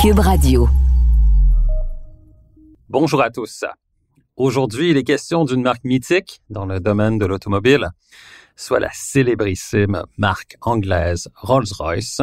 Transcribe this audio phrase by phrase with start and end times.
[0.00, 0.68] Cube Radio.
[2.88, 3.64] Bonjour à tous.
[4.36, 7.88] Aujourd'hui, il est question d'une marque mythique dans le domaine de l'automobile,
[8.54, 12.20] soit la célébrissime marque anglaise Rolls-Royce,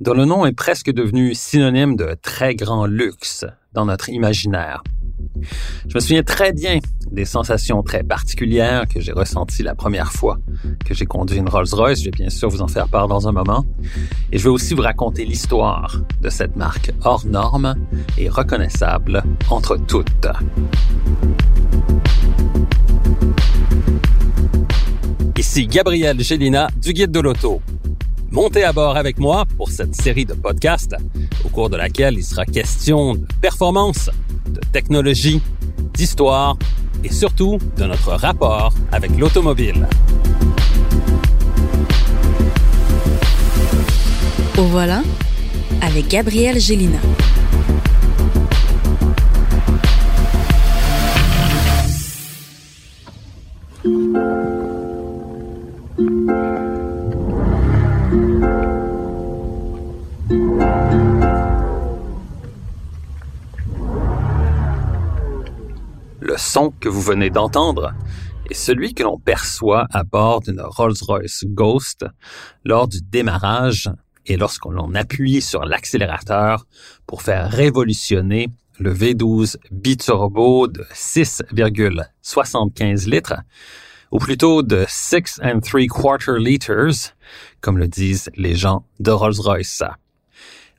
[0.00, 4.82] dont le nom est presque devenu synonyme de très grand luxe dans notre imaginaire.
[5.88, 6.78] Je me souviens très bien
[7.10, 10.38] des sensations très particulières que j'ai ressenties la première fois
[10.84, 12.00] que j'ai conduit une Rolls-Royce.
[12.00, 13.64] Je vais bien sûr vous en faire part dans un moment.
[14.32, 17.74] Et je vais aussi vous raconter l'histoire de cette marque hors norme
[18.18, 20.28] et reconnaissable entre toutes.
[25.36, 27.62] Ici Gabriel Gélina du Guide de l'Auto.
[28.32, 30.94] Montez à bord avec moi pour cette série de podcasts
[31.44, 34.08] au cours de laquelle il sera question de performance,
[34.46, 35.42] de technologie,
[35.94, 36.56] d'histoire
[37.02, 39.88] et surtout de notre rapport avec l'automobile.
[44.56, 45.02] Au voilà
[45.82, 46.98] avec Gabriel Gélina.
[66.68, 67.94] Que vous venez d'entendre
[68.50, 72.04] est celui que l'on perçoit à bord d'une Rolls-Royce Ghost
[72.64, 73.88] lors du démarrage
[74.26, 76.66] et lorsqu'on appuie sur l'accélérateur
[77.06, 83.40] pour faire révolutionner le V12 biturbo de 6,75 litres,
[84.10, 87.14] ou plutôt de 6 and 3 quarter liters,
[87.60, 89.82] comme le disent les gens de Rolls-Royce.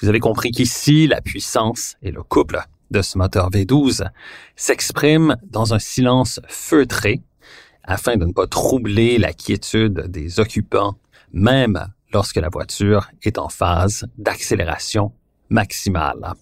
[0.00, 4.06] Vous avez compris qu'ici, la puissance et le couple de ce moteur V12
[4.54, 7.22] s'expriment dans un silence feutré
[7.84, 10.96] afin de ne pas troubler la quiétude des occupants,
[11.32, 15.12] même lorsque la voiture est en phase d'accélération
[15.48, 16.34] maximale.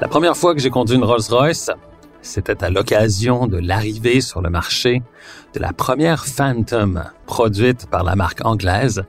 [0.00, 1.70] La première fois que j'ai conduit une Rolls-Royce,
[2.26, 5.02] c'était à l'occasion de l'arrivée sur le marché
[5.54, 9.04] de la première Phantom produite par la marque anglaise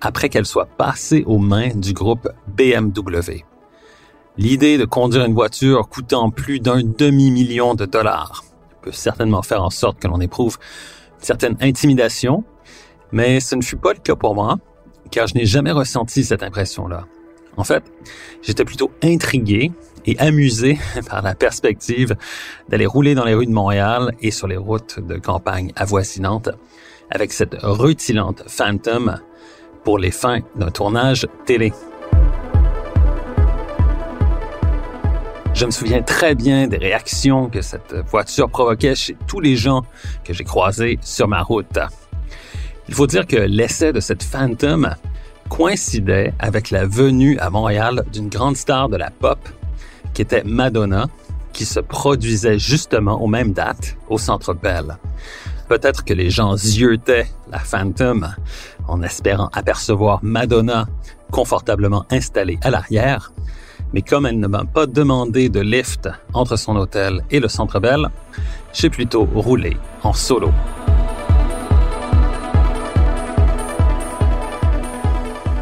[0.00, 3.44] après qu'elle soit passée aux mains du groupe BMW.
[4.38, 8.44] L'idée de conduire une voiture coûtant plus d'un demi-million de dollars
[8.82, 10.56] peut certainement faire en sorte que l'on éprouve
[11.18, 12.44] une certaine intimidation,
[13.12, 14.58] mais ce ne fut pas le cas pour moi,
[15.10, 17.06] car je n'ai jamais ressenti cette impression-là.
[17.56, 17.82] En fait,
[18.42, 19.72] j'étais plutôt intrigué
[20.06, 20.78] et amusé
[21.08, 22.16] par la perspective
[22.68, 26.50] d'aller rouler dans les rues de Montréal et sur les routes de campagne avoisinantes
[27.10, 29.18] avec cette rutilante Phantom
[29.84, 31.72] pour les fins d'un tournage télé.
[35.54, 39.82] Je me souviens très bien des réactions que cette voiture provoquait chez tous les gens
[40.24, 41.78] que j'ai croisés sur ma route.
[42.88, 44.94] Il faut dire que l'essai de cette Phantom
[45.48, 49.38] coïncidait avec la venue à Montréal d'une grande star de la pop
[50.14, 51.06] qui était Madonna,
[51.52, 54.96] qui se produisait justement aux mêmes dates au Centre Bell.
[55.68, 58.34] Peut-être que les gens ziotaient la Phantom
[58.88, 60.88] en espérant apercevoir Madonna
[61.30, 63.32] confortablement installée à l'arrière,
[63.92, 67.80] mais comme elle ne m'a pas demandé de lift entre son hôtel et le Centre
[67.80, 68.08] Bell,
[68.72, 70.50] j'ai plutôt roulé en solo.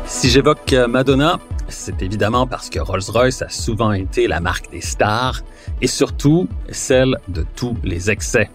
[0.07, 1.39] Si j'évoque Madonna,
[1.69, 5.41] c'est évidemment parce que Rolls-Royce a souvent été la marque des stars
[5.81, 8.51] et surtout celle de tous les excès.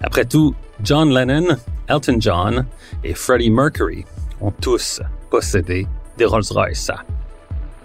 [0.00, 1.56] Après tout, John Lennon,
[1.88, 2.66] Elton John
[3.02, 4.04] et Freddie Mercury
[4.40, 5.00] ont tous
[5.30, 5.86] possédé
[6.16, 6.90] des Rolls-Royce.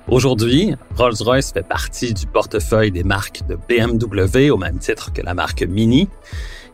[0.08, 5.34] Aujourd'hui, Rolls-Royce fait partie du portefeuille des marques de BMW au même titre que la
[5.34, 6.10] marque Mini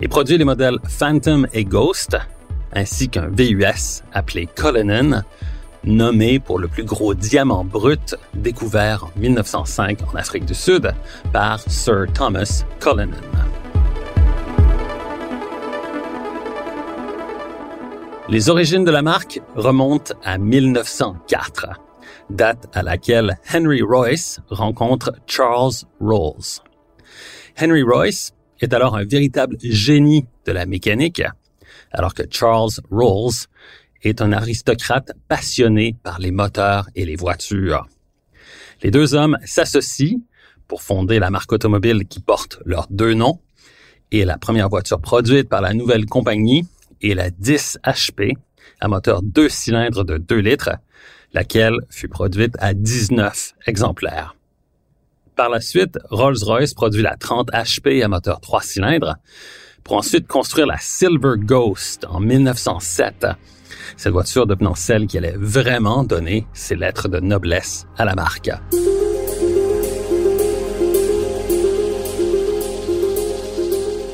[0.01, 2.17] et produit les modèles Phantom et Ghost,
[2.73, 5.23] ainsi qu'un VUS appelé Cullinan,
[5.89, 10.93] nommé pour le plus gros diamant brut découvert en 1905 en Afrique du Sud
[11.33, 13.17] par Sir Thomas Cullinan.
[18.29, 21.67] Les origines de la marque remontent à 1904,
[22.29, 26.61] date à laquelle Henry Royce rencontre Charles Rolls.
[27.59, 31.23] Henry Royce est alors un véritable génie de la mécanique,
[31.91, 33.47] alors que Charles Rolls
[34.03, 37.87] est un aristocrate passionné par les moteurs et les voitures.
[38.81, 40.19] Les deux hommes s'associent
[40.67, 43.39] pour fonder la marque automobile qui porte leurs deux noms,
[44.11, 46.67] et la première voiture produite par la nouvelle compagnie
[47.01, 48.35] est la 10 HP,
[48.79, 50.71] à moteur deux cylindres de 2 litres,
[51.33, 54.35] laquelle fut produite à 19 exemplaires.
[55.35, 59.15] Par la suite, Rolls-Royce produit la 30 HP à moteur 3 cylindres,
[59.83, 63.27] pour ensuite construire la Silver Ghost en 1907,
[63.97, 68.49] cette voiture devenant celle qui allait vraiment donner ses lettres de noblesse à la marque.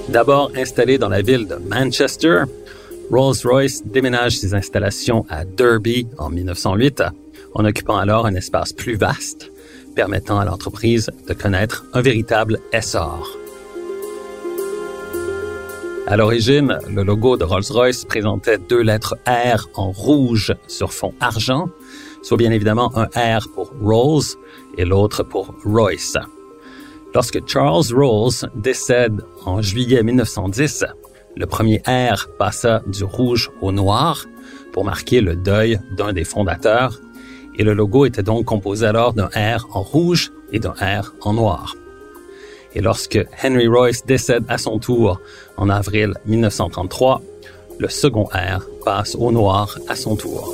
[0.10, 2.44] D'abord installé dans la ville de Manchester,
[3.12, 7.04] Rolls-Royce déménage ses installations à Derby en 1908,
[7.54, 9.52] en occupant alors un espace plus vaste,
[9.96, 13.38] permettant à l'entreprise de connaître un véritable essor.
[16.08, 21.68] À l'origine, le logo de Rolls-Royce présentait deux lettres R en rouge sur fond argent,
[22.22, 23.08] soit bien évidemment un
[23.40, 24.38] R pour Rolls
[24.78, 26.16] et l'autre pour Royce.
[27.16, 30.86] Lorsque Charles Rolls décède en juillet 1910,
[31.38, 34.26] le premier R passa du rouge au noir
[34.74, 37.00] pour marquer le deuil d'un des fondateurs,
[37.58, 41.34] et le logo était donc composé alors d'un R en rouge et d'un R en
[41.34, 41.76] noir.
[42.76, 45.22] Et lorsque Henry Royce décède à son tour
[45.56, 47.22] en avril 1933,
[47.80, 50.54] le second R passe au noir à son tour.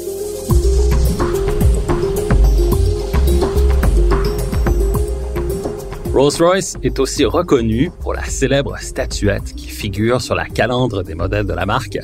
[6.14, 11.48] Rolls-Royce est aussi reconnu pour la célèbre statuette qui figure sur la calandre des modèles
[11.48, 11.98] de la marque.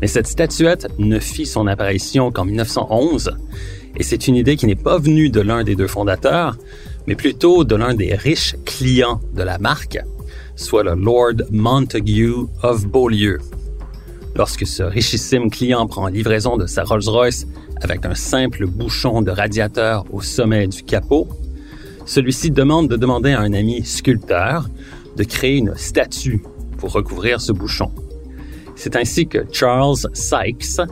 [0.00, 3.36] Mais cette statuette ne fit son apparition qu'en 1911,
[3.96, 6.56] et c'est une idée qui n'est pas venue de l'un des deux fondateurs,
[7.08, 9.98] mais plutôt de l'un des riches clients de la marque,
[10.56, 13.38] soit le Lord Montague of Beaulieu.
[14.36, 17.46] Lorsque ce richissime client prend livraison de sa Rolls-Royce
[17.80, 21.26] avec un simple bouchon de radiateur au sommet du capot,
[22.04, 24.68] celui-ci demande de demander à un ami sculpteur
[25.16, 26.42] de créer une statue
[26.76, 27.90] pour recouvrir ce bouchon.
[28.76, 30.82] C'est ainsi que Charles Sykes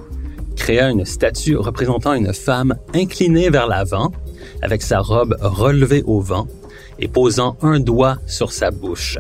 [0.57, 4.13] créa une statue représentant une femme inclinée vers l'avant,
[4.63, 6.47] avec sa robe relevée au vent
[6.99, 9.19] et posant un doigt sur sa bouche.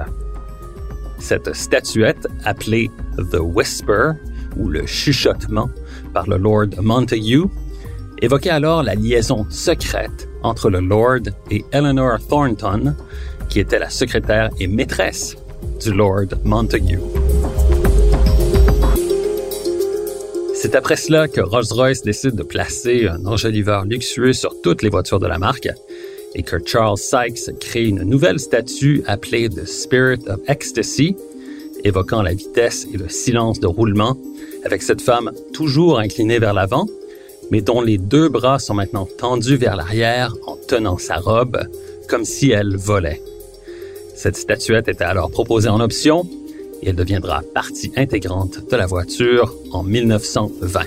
[1.18, 4.12] Cette statuette, appelée The Whisper,
[4.56, 5.70] ou le chuchotement,
[6.12, 7.48] par le Lord Montague,
[8.22, 12.94] évoquait alors la liaison secrète entre le Lord et Eleanor Thornton,
[13.48, 15.36] qui était la secrétaire et maîtresse
[15.80, 16.98] du Lord Montague.
[20.58, 25.20] C'est après cela que Rolls-Royce décide de placer un enjoliveur luxueux sur toutes les voitures
[25.20, 25.68] de la marque
[26.34, 31.14] et que Charles Sykes crée une nouvelle statue appelée The Spirit of Ecstasy,
[31.84, 34.16] évoquant la vitesse et le silence de roulement,
[34.64, 36.86] avec cette femme toujours inclinée vers l'avant
[37.50, 41.58] mais dont les deux bras sont maintenant tendus vers l'arrière en tenant sa robe,
[42.08, 43.22] comme si elle volait.
[44.14, 46.28] Cette statuette était alors proposée en option
[46.82, 50.80] et elle deviendra partie intégrante de la voiture en 1920.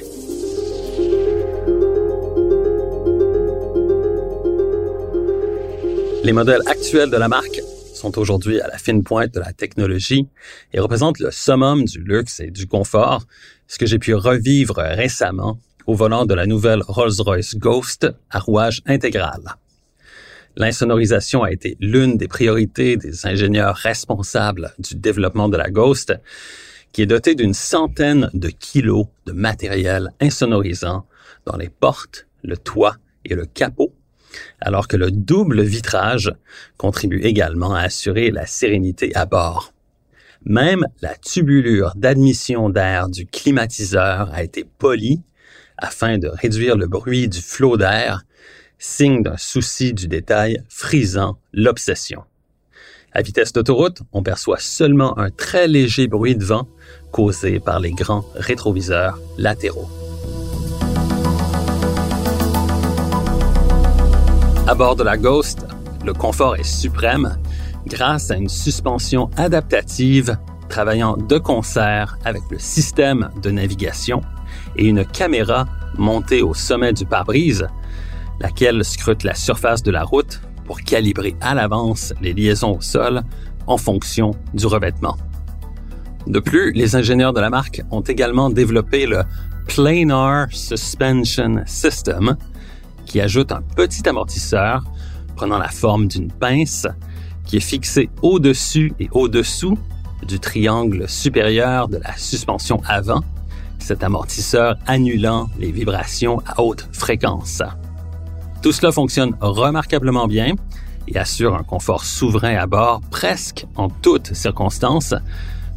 [6.24, 7.62] Les modèles actuels de la marque
[7.96, 10.28] sont aujourd'hui à la fine pointe de la technologie
[10.74, 13.24] et représentent le summum du luxe et du confort,
[13.68, 18.82] ce que j'ai pu revivre récemment au volant de la nouvelle Rolls-Royce Ghost à rouage
[18.86, 19.42] intégral.
[20.60, 26.14] L'insonorisation a été l'une des priorités des ingénieurs responsables du développement de la Ghost,
[26.92, 31.08] qui est dotée d'une centaine de kilos de matériel insonorisant
[31.46, 33.94] dans les portes, le toit et le capot,
[34.60, 36.30] alors que le double vitrage
[36.76, 39.74] contribue également à assurer la sérénité à bord.
[40.44, 45.22] Même la tubulure d'admission d'air du climatiseur a été polie
[45.78, 48.26] afin de réduire le bruit du flot d'air,
[48.80, 52.24] signe d'un souci du détail frisant l'obsession.
[53.12, 56.68] À vitesse d'autoroute, on perçoit seulement un très léger bruit de vent
[57.12, 59.90] causé par les grands rétroviseurs latéraux.
[64.68, 65.66] À bord de la Ghost,
[66.06, 67.38] le confort est suprême
[67.88, 70.38] grâce à une suspension adaptative
[70.70, 74.22] travaillant de concert avec le système de navigation
[74.76, 75.66] et une caméra
[75.98, 77.68] montée au sommet du pare-brise,
[78.40, 83.24] laquelle scrute la surface de la route pour calibrer à l'avance les liaisons au sol
[83.68, 85.18] en fonction du revêtement.
[86.28, 89.24] De plus, les ingénieurs de la marque ont également développé le
[89.68, 92.36] Planar Suspension System,
[93.06, 94.84] qui ajoute un petit amortisseur
[95.36, 96.88] prenant la forme d'une pince
[97.46, 99.78] qui est fixé au-dessus et au-dessous
[100.28, 103.24] du triangle supérieur de la suspension avant
[103.80, 107.64] cet amortisseur annulant les vibrations à haute fréquence.
[108.62, 110.56] Tout cela fonctionne remarquablement bien
[111.08, 115.16] et assure un confort souverain à bord presque en toutes circonstances,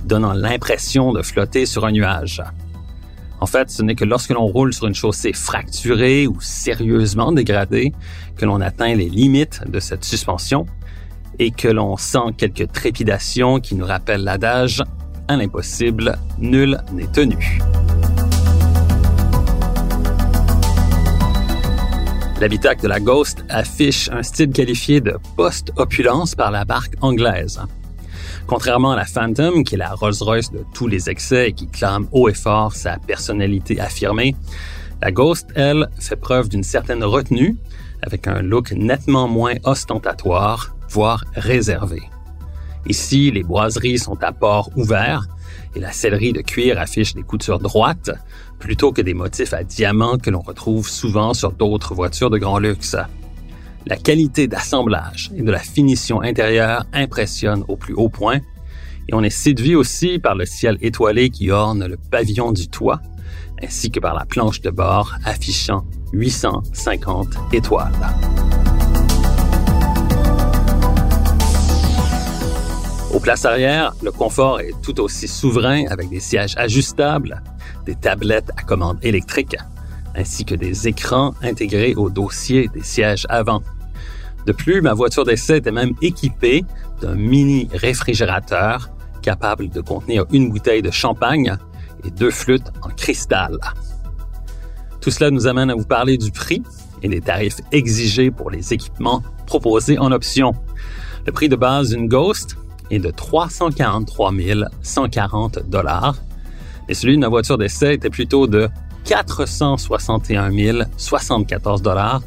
[0.05, 2.43] donnant l'impression de flotter sur un nuage.
[3.41, 7.93] En fait, ce n'est que lorsque l'on roule sur une chaussée fracturée ou sérieusement dégradée
[8.37, 10.67] que l'on atteint les limites de cette suspension
[11.39, 14.83] et que l'on sent quelques trépidations qui nous rappellent l'adage
[15.29, 17.59] à l'impossible, nul n'est tenu.
[22.43, 27.61] L'habitacle de la Ghost affiche un style qualifié de post-opulence par la marque anglaise.
[28.49, 32.09] Contrairement à la Phantom, qui est la Rolls-Royce de tous les excès et qui clame
[32.11, 34.35] haut et fort sa personnalité affirmée,
[35.01, 37.57] la Ghost, elle, fait preuve d'une certaine retenue,
[38.03, 42.03] avec un look nettement moins ostentatoire, voire réservé.
[42.87, 45.27] Ici, les boiseries sont à port ouvert
[45.75, 48.11] et la sellerie de cuir affiche des coutures droites
[48.59, 52.59] plutôt que des motifs à diamants que l'on retrouve souvent sur d'autres voitures de grand
[52.59, 52.97] luxe.
[53.87, 58.41] La qualité d'assemblage et de la finition intérieure impressionne au plus haut point
[59.09, 63.01] et on est séduit aussi par le ciel étoilé qui orne le pavillon du toit
[63.63, 67.93] ainsi que par la planche de bord affichant 850 étoiles.
[73.23, 77.41] Aux places arrière, le confort est tout aussi souverain avec des sièges ajustables,
[77.87, 79.55] des tablettes à commande électrique,
[80.17, 83.63] ainsi que des écrans intégrés au dossier des sièges avant.
[84.45, 86.65] De plus, ma voiture d'essai était même équipée
[87.01, 88.91] d'un mini réfrigérateur
[89.23, 91.57] capable de contenir une bouteille de champagne
[92.03, 93.57] et deux flûtes en cristal.
[95.01, 96.65] Tout cela nous amène à vous parler du prix
[97.05, 100.55] et des tarifs exigés pour les équipements proposés en option.
[101.25, 102.57] Le prix de base d'une Ghost
[102.91, 104.33] est de 343
[104.83, 106.17] 140 dollars
[106.89, 108.69] et celui de ma voiture d'essai était plutôt de
[109.05, 110.51] 461
[110.97, 112.23] 074 dollars,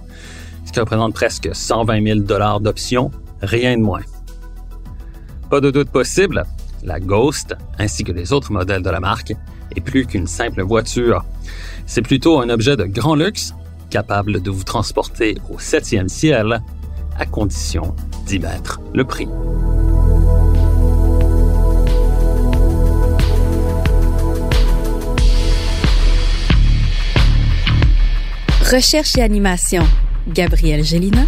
[0.66, 4.02] ce qui représente presque 120 000 dollars d'options, rien de moins.
[5.50, 6.46] Pas de doute possible,
[6.84, 9.34] la Ghost, ainsi que les autres modèles de la marque,
[9.76, 11.24] est plus qu'une simple voiture.
[11.86, 13.54] C'est plutôt un objet de grand luxe,
[13.90, 16.62] capable de vous transporter au septième ciel,
[17.18, 17.96] à condition
[18.26, 19.28] d'y mettre le prix.
[28.72, 29.84] Recherche et animation,
[30.28, 31.22] Gabriel Gélina.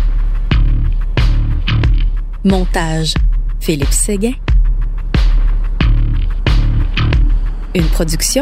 [2.43, 3.13] Montage,
[3.59, 4.33] Philippe Séguin.
[7.75, 8.41] Une production,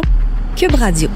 [0.56, 1.10] Cube Radio.